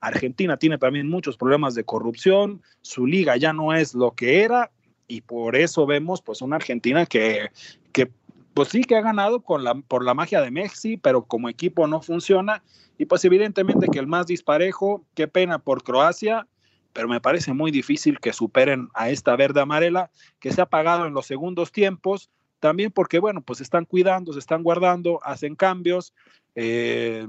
[0.00, 4.70] Argentina tiene también muchos problemas de corrupción, su liga ya no es lo que era
[5.06, 7.50] y por eso vemos pues una Argentina que,
[7.92, 8.10] que
[8.54, 11.86] pues sí que ha ganado con la, por la magia de Messi, pero como equipo
[11.86, 12.62] no funciona.
[12.96, 16.46] Y pues evidentemente que el más disparejo, qué pena por Croacia,
[16.92, 21.06] pero me parece muy difícil que superen a esta verde amarela que se ha pagado
[21.06, 26.14] en los segundos tiempos, también porque, bueno, pues están cuidando, se están guardando, hacen cambios,
[26.54, 27.26] eh,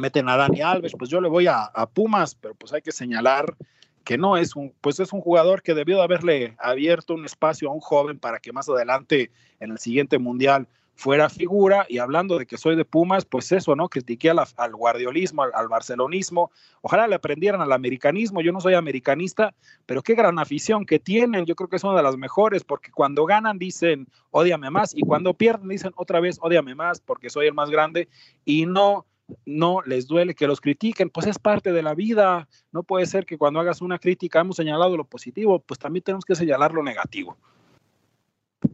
[0.00, 2.92] meten a Dani Alves, pues yo le voy a, a Pumas, pero pues hay que
[2.92, 3.56] señalar
[4.04, 7.70] que no es un, pues es un jugador que debió de haberle abierto un espacio
[7.70, 9.30] a un joven para que más adelante
[9.60, 10.68] en el siguiente mundial
[11.00, 11.86] fuera figura.
[11.88, 13.88] Y hablando de que soy de Pumas, pues eso, ¿no?
[13.88, 16.50] Critiqué al, guardiolismo, al, al, barcelonismo.
[16.82, 18.42] Ojalá le aprendieran al americanismo.
[18.42, 19.54] Yo no soy americanista,
[19.86, 21.46] pero qué gran afición que tienen.
[21.46, 25.00] Yo creo que es una de las mejores, porque cuando ganan dicen, odiame más, y
[25.00, 28.08] cuando pierden dicen otra vez, odiame más, porque soy el más grande,
[28.44, 29.06] y no
[29.46, 32.48] no les duele que los critiquen, pues es parte de la vida.
[32.72, 36.24] No puede ser que cuando hagas una crítica hemos señalado lo positivo, pues también tenemos
[36.24, 37.38] que señalar lo negativo.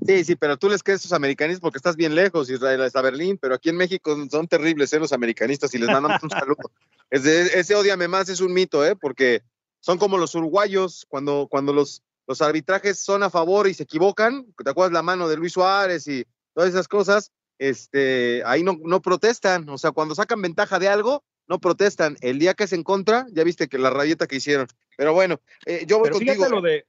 [0.07, 3.01] Sí, sí, pero tú les crees a esos americanistas porque estás bien lejos, Israel, hasta
[3.03, 4.99] Berlín, pero aquí en México son terribles ¿eh?
[4.99, 6.70] los americanistas y les mandamos un saludo.
[7.11, 8.97] Ese, ese odiame más es un mito, ¿eh?
[8.97, 9.43] Porque
[9.78, 14.45] son como los uruguayos, cuando, cuando los, los arbitrajes son a favor y se equivocan,
[14.64, 19.01] te acuerdas la mano de Luis Suárez y todas esas cosas, este, ahí no, no
[19.01, 22.16] protestan, o sea, cuando sacan ventaja de algo, no protestan.
[22.20, 24.66] El día que es en contra, ya viste que la rayeta que hicieron.
[24.97, 26.49] Pero bueno, eh, yo voy Pero contigo.
[26.49, 26.87] Lo de,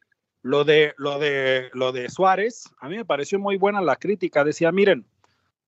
[0.47, 4.45] lo de, lo de, lo de Suárez, a mí me pareció muy buena la crítica.
[4.45, 5.05] Decía, miren,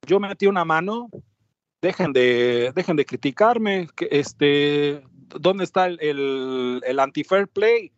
[0.07, 1.09] yo metí una mano,
[1.81, 5.03] dejen de, dejen de criticarme, este,
[5.37, 7.91] ¿dónde está el, el, anti-fair play?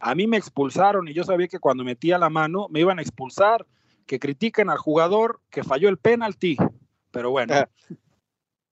[0.00, 3.02] A mí me expulsaron y yo sabía que cuando metía la mano me iban a
[3.02, 3.64] expulsar,
[4.04, 6.56] que critiquen al jugador que falló el penalti.
[7.12, 7.54] Pero bueno.
[7.54, 7.68] Ah.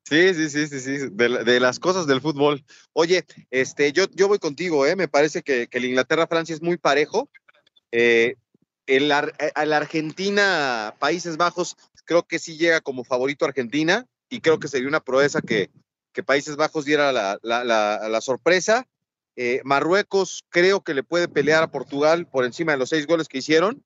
[0.05, 2.65] Sí, sí, sí, sí, sí, de, de, las cosas del fútbol.
[2.93, 4.97] Oye, este, yo, yo voy contigo, ¿eh?
[4.97, 7.31] Me parece que, que el Inglaterra-Francia es muy parejo.
[7.93, 8.35] Eh,
[8.87, 14.69] el, el Argentina, Países Bajos, creo que sí llega como favorito Argentina y creo que
[14.69, 15.71] sería una proeza que,
[16.27, 18.87] Países Bajos diera la, la, la, la sorpresa.
[19.35, 23.29] Eh, Marruecos creo que le puede pelear a Portugal por encima de los seis goles
[23.29, 23.83] que hicieron.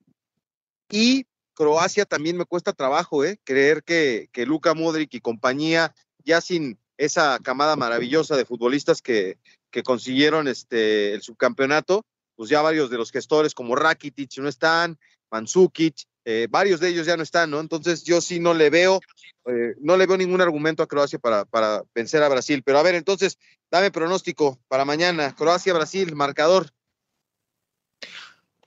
[0.91, 3.39] Y Croacia también me cuesta trabajo, ¿eh?
[3.45, 5.95] Creer que, que Luka Modric y compañía,
[6.25, 9.39] ya sin esa camada maravillosa de futbolistas que,
[9.71, 12.05] que consiguieron este, el subcampeonato,
[12.37, 14.99] pues ya varios de los gestores como Rakitic no están,
[15.31, 17.61] Mandzukic, eh, varios de ellos ya no están, ¿no?
[17.61, 19.01] Entonces yo sí no le veo,
[19.47, 22.63] eh, no le veo ningún argumento a Croacia para, para vencer a Brasil.
[22.65, 23.39] Pero a ver, entonces,
[23.71, 25.35] dame pronóstico para mañana.
[25.35, 26.71] Croacia-Brasil, marcador.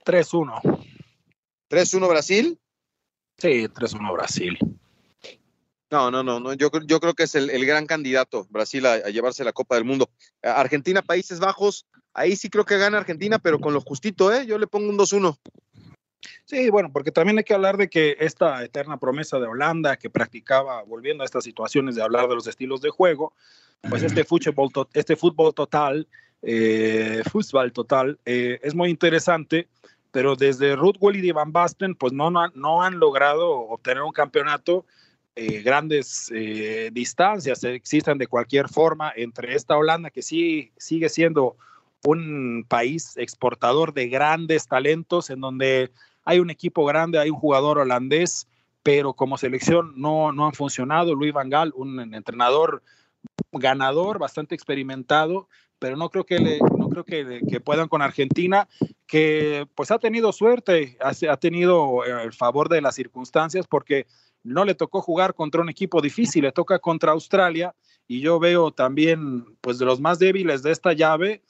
[0.05, 0.61] 3-1.
[1.69, 2.59] ¿3-1 Brasil?
[3.37, 4.57] Sí, 3-1 Brasil.
[5.91, 6.53] No, no, no, no.
[6.53, 9.85] Yo, yo creo que es el, el gran candidato Brasil a, llevarse la Copa del
[9.85, 10.09] Mundo.
[10.43, 14.45] Argentina, Países Bajos, ahí sí creo que gana Argentina, pero con lo justito, ¿eh?
[14.45, 15.37] Yo le pongo un 2-1.
[16.45, 20.09] Sí, bueno, porque también hay que hablar de que esta eterna promesa de Holanda que
[20.09, 23.33] practicaba, volviendo a estas situaciones de hablar de los estilos de juego,
[23.87, 26.07] pues este fútbol, este fútbol total,
[26.41, 29.67] eh, fútbol total, eh, es muy interesante,
[30.11, 34.85] pero desde Ruth y Van Basten, pues no, no, no han logrado obtener un campeonato.
[35.41, 41.55] Eh, grandes eh, distancias existen de cualquier forma entre esta Holanda que sí sigue siendo
[42.03, 45.91] un país exportador de grandes talentos en donde
[46.25, 48.49] hay un equipo grande, hay un jugador holandés,
[48.83, 51.15] pero como selección no, no han funcionado.
[51.15, 52.83] Luis Van Gaal, un entrenador
[53.53, 55.47] ganador, bastante experimentado,
[55.79, 58.67] pero no creo que, le, no creo que, que, puedan con Argentina,
[59.07, 64.05] que pues ha tenido suerte, ha, ha, tenido el favor de las circunstancias porque
[64.43, 67.75] no le tocó jugar contra un equipo difícil, le toca contra Australia
[68.07, 71.41] y yo veo también pues de los más débiles de esta llave,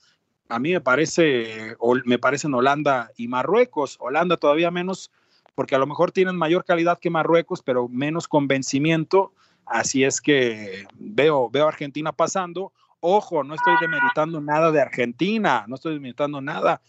[0.49, 5.11] a mí me parece, me parecen Holanda y Marruecos, Holanda todavía menos
[5.55, 9.33] porque a lo mejor tienen mayor calidad que Marruecos, pero menos convencimiento,
[9.65, 12.71] así es que veo, veo a Argentina pasando,
[13.01, 16.81] Ojo, no estoy demeritando nada de Argentina, no estoy demeritando nada.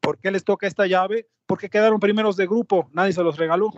[0.00, 1.28] ¿Por qué les toca esta llave?
[1.46, 3.70] Porque quedaron primeros de grupo, nadie se los regaló.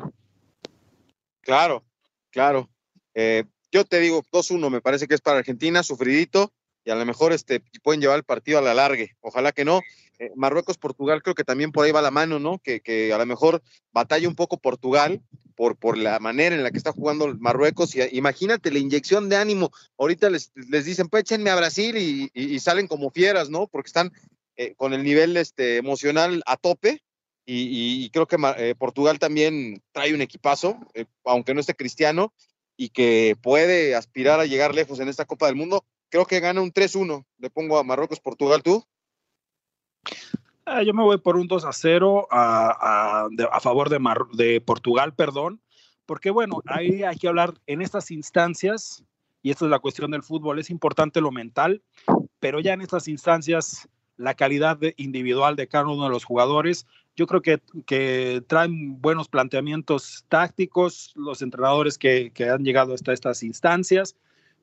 [1.43, 1.85] Claro,
[2.31, 2.71] claro.
[3.15, 6.53] Eh, yo te digo, 2-1 me parece que es para Argentina, sufridito,
[6.85, 9.17] y a lo mejor este, pueden llevar el partido a la largue.
[9.21, 9.81] Ojalá que no.
[10.19, 12.59] Eh, Marruecos, Portugal, creo que también por ahí va la mano, ¿no?
[12.59, 13.63] Que, que a lo mejor
[13.93, 15.23] batalla un poco Portugal
[15.55, 17.95] por, por la manera en la que está jugando Marruecos.
[17.95, 19.71] Y, imagínate la inyección de ánimo.
[19.99, 23.69] Ahorita les, les dicen, pues échenme a Brasil y, y, y salen como fieras, ¿no?
[23.69, 24.13] Porque están
[24.57, 27.03] eh, con el nivel este, emocional a tope.
[27.45, 32.33] Y, creo que eh, Portugal también trae un equipazo, eh, aunque no esté cristiano,
[32.77, 35.85] y que puede aspirar a llegar lejos en esta Copa del Mundo.
[36.09, 37.25] Creo que gana un 3-1.
[37.39, 38.85] Le pongo a Marruecos, Portugal, ¿tú?
[40.65, 44.61] Ah, yo me voy por un 2 a 0 a, a, favor de, Mar, de,
[44.61, 45.61] Portugal, perdón,
[46.07, 49.05] porque bueno, ahí hay que hablar en estas instancias,
[49.43, 51.83] y esta es la cuestión del fútbol, es importante lo mental,
[52.39, 53.89] pero ya en estas instancias
[54.23, 59.01] la calidad de, individual de cada uno de los jugadores, yo creo que, que traen
[59.01, 64.17] buenos planteamientos tácticos los entrenadores que, que han llegado hasta estas instancias,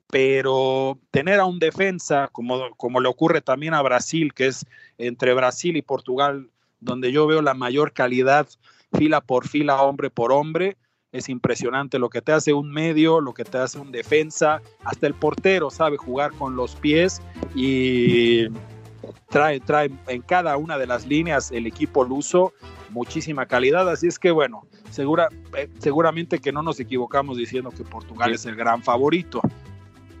[0.08, 4.66] pero tener a un defensa, como, como le ocurre también a Brasil, que es
[4.98, 6.48] entre Brasil y Portugal,
[6.80, 8.48] donde yo veo la mayor calidad
[8.92, 10.76] fila por fila, hombre por hombre,
[11.12, 15.06] es impresionante lo que te hace un medio, lo que te hace un defensa, hasta
[15.06, 17.20] el portero sabe jugar con los pies
[17.54, 18.46] y
[19.30, 22.52] trae, trae en cada una de las líneas el equipo luso
[22.90, 27.84] muchísima calidad, así es que bueno, segura, eh, seguramente que no nos equivocamos diciendo que
[27.84, 28.34] Portugal sí.
[28.34, 29.40] es el gran favorito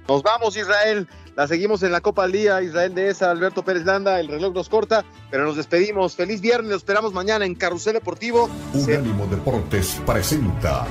[0.08, 1.06] Nos vamos, Israel.
[1.36, 2.60] La seguimos en la Copa al Día.
[2.62, 4.18] Israel de esa, Alberto Pérez Landa.
[4.18, 6.16] El reloj nos corta, pero nos despedimos.
[6.16, 6.70] Feliz viernes.
[6.70, 8.50] Lo esperamos mañana en Carrusel Deportivo.
[8.74, 10.86] Unánimo Deportes presenta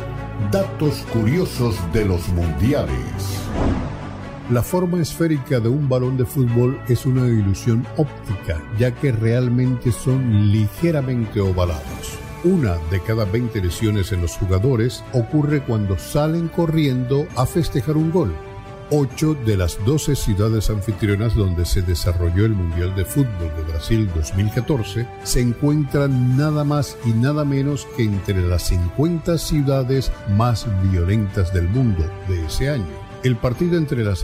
[0.52, 3.89] Datos Curiosos de los Mundiales.
[4.52, 9.92] La forma esférica de un balón de fútbol es una ilusión óptica, ya que realmente
[9.92, 12.18] son ligeramente ovalados.
[12.44, 18.10] Una de cada 20 lesiones en los jugadores ocurre cuando salen corriendo a festejar un
[18.10, 18.34] gol.
[18.90, 24.10] Ocho de las 12 ciudades anfitrionas donde se desarrolló el Mundial de Fútbol de Brasil
[24.16, 31.54] 2014 se encuentran nada más y nada menos que entre las 50 ciudades más violentas
[31.54, 33.10] del mundo de ese año.
[33.22, 34.24] El partido entre las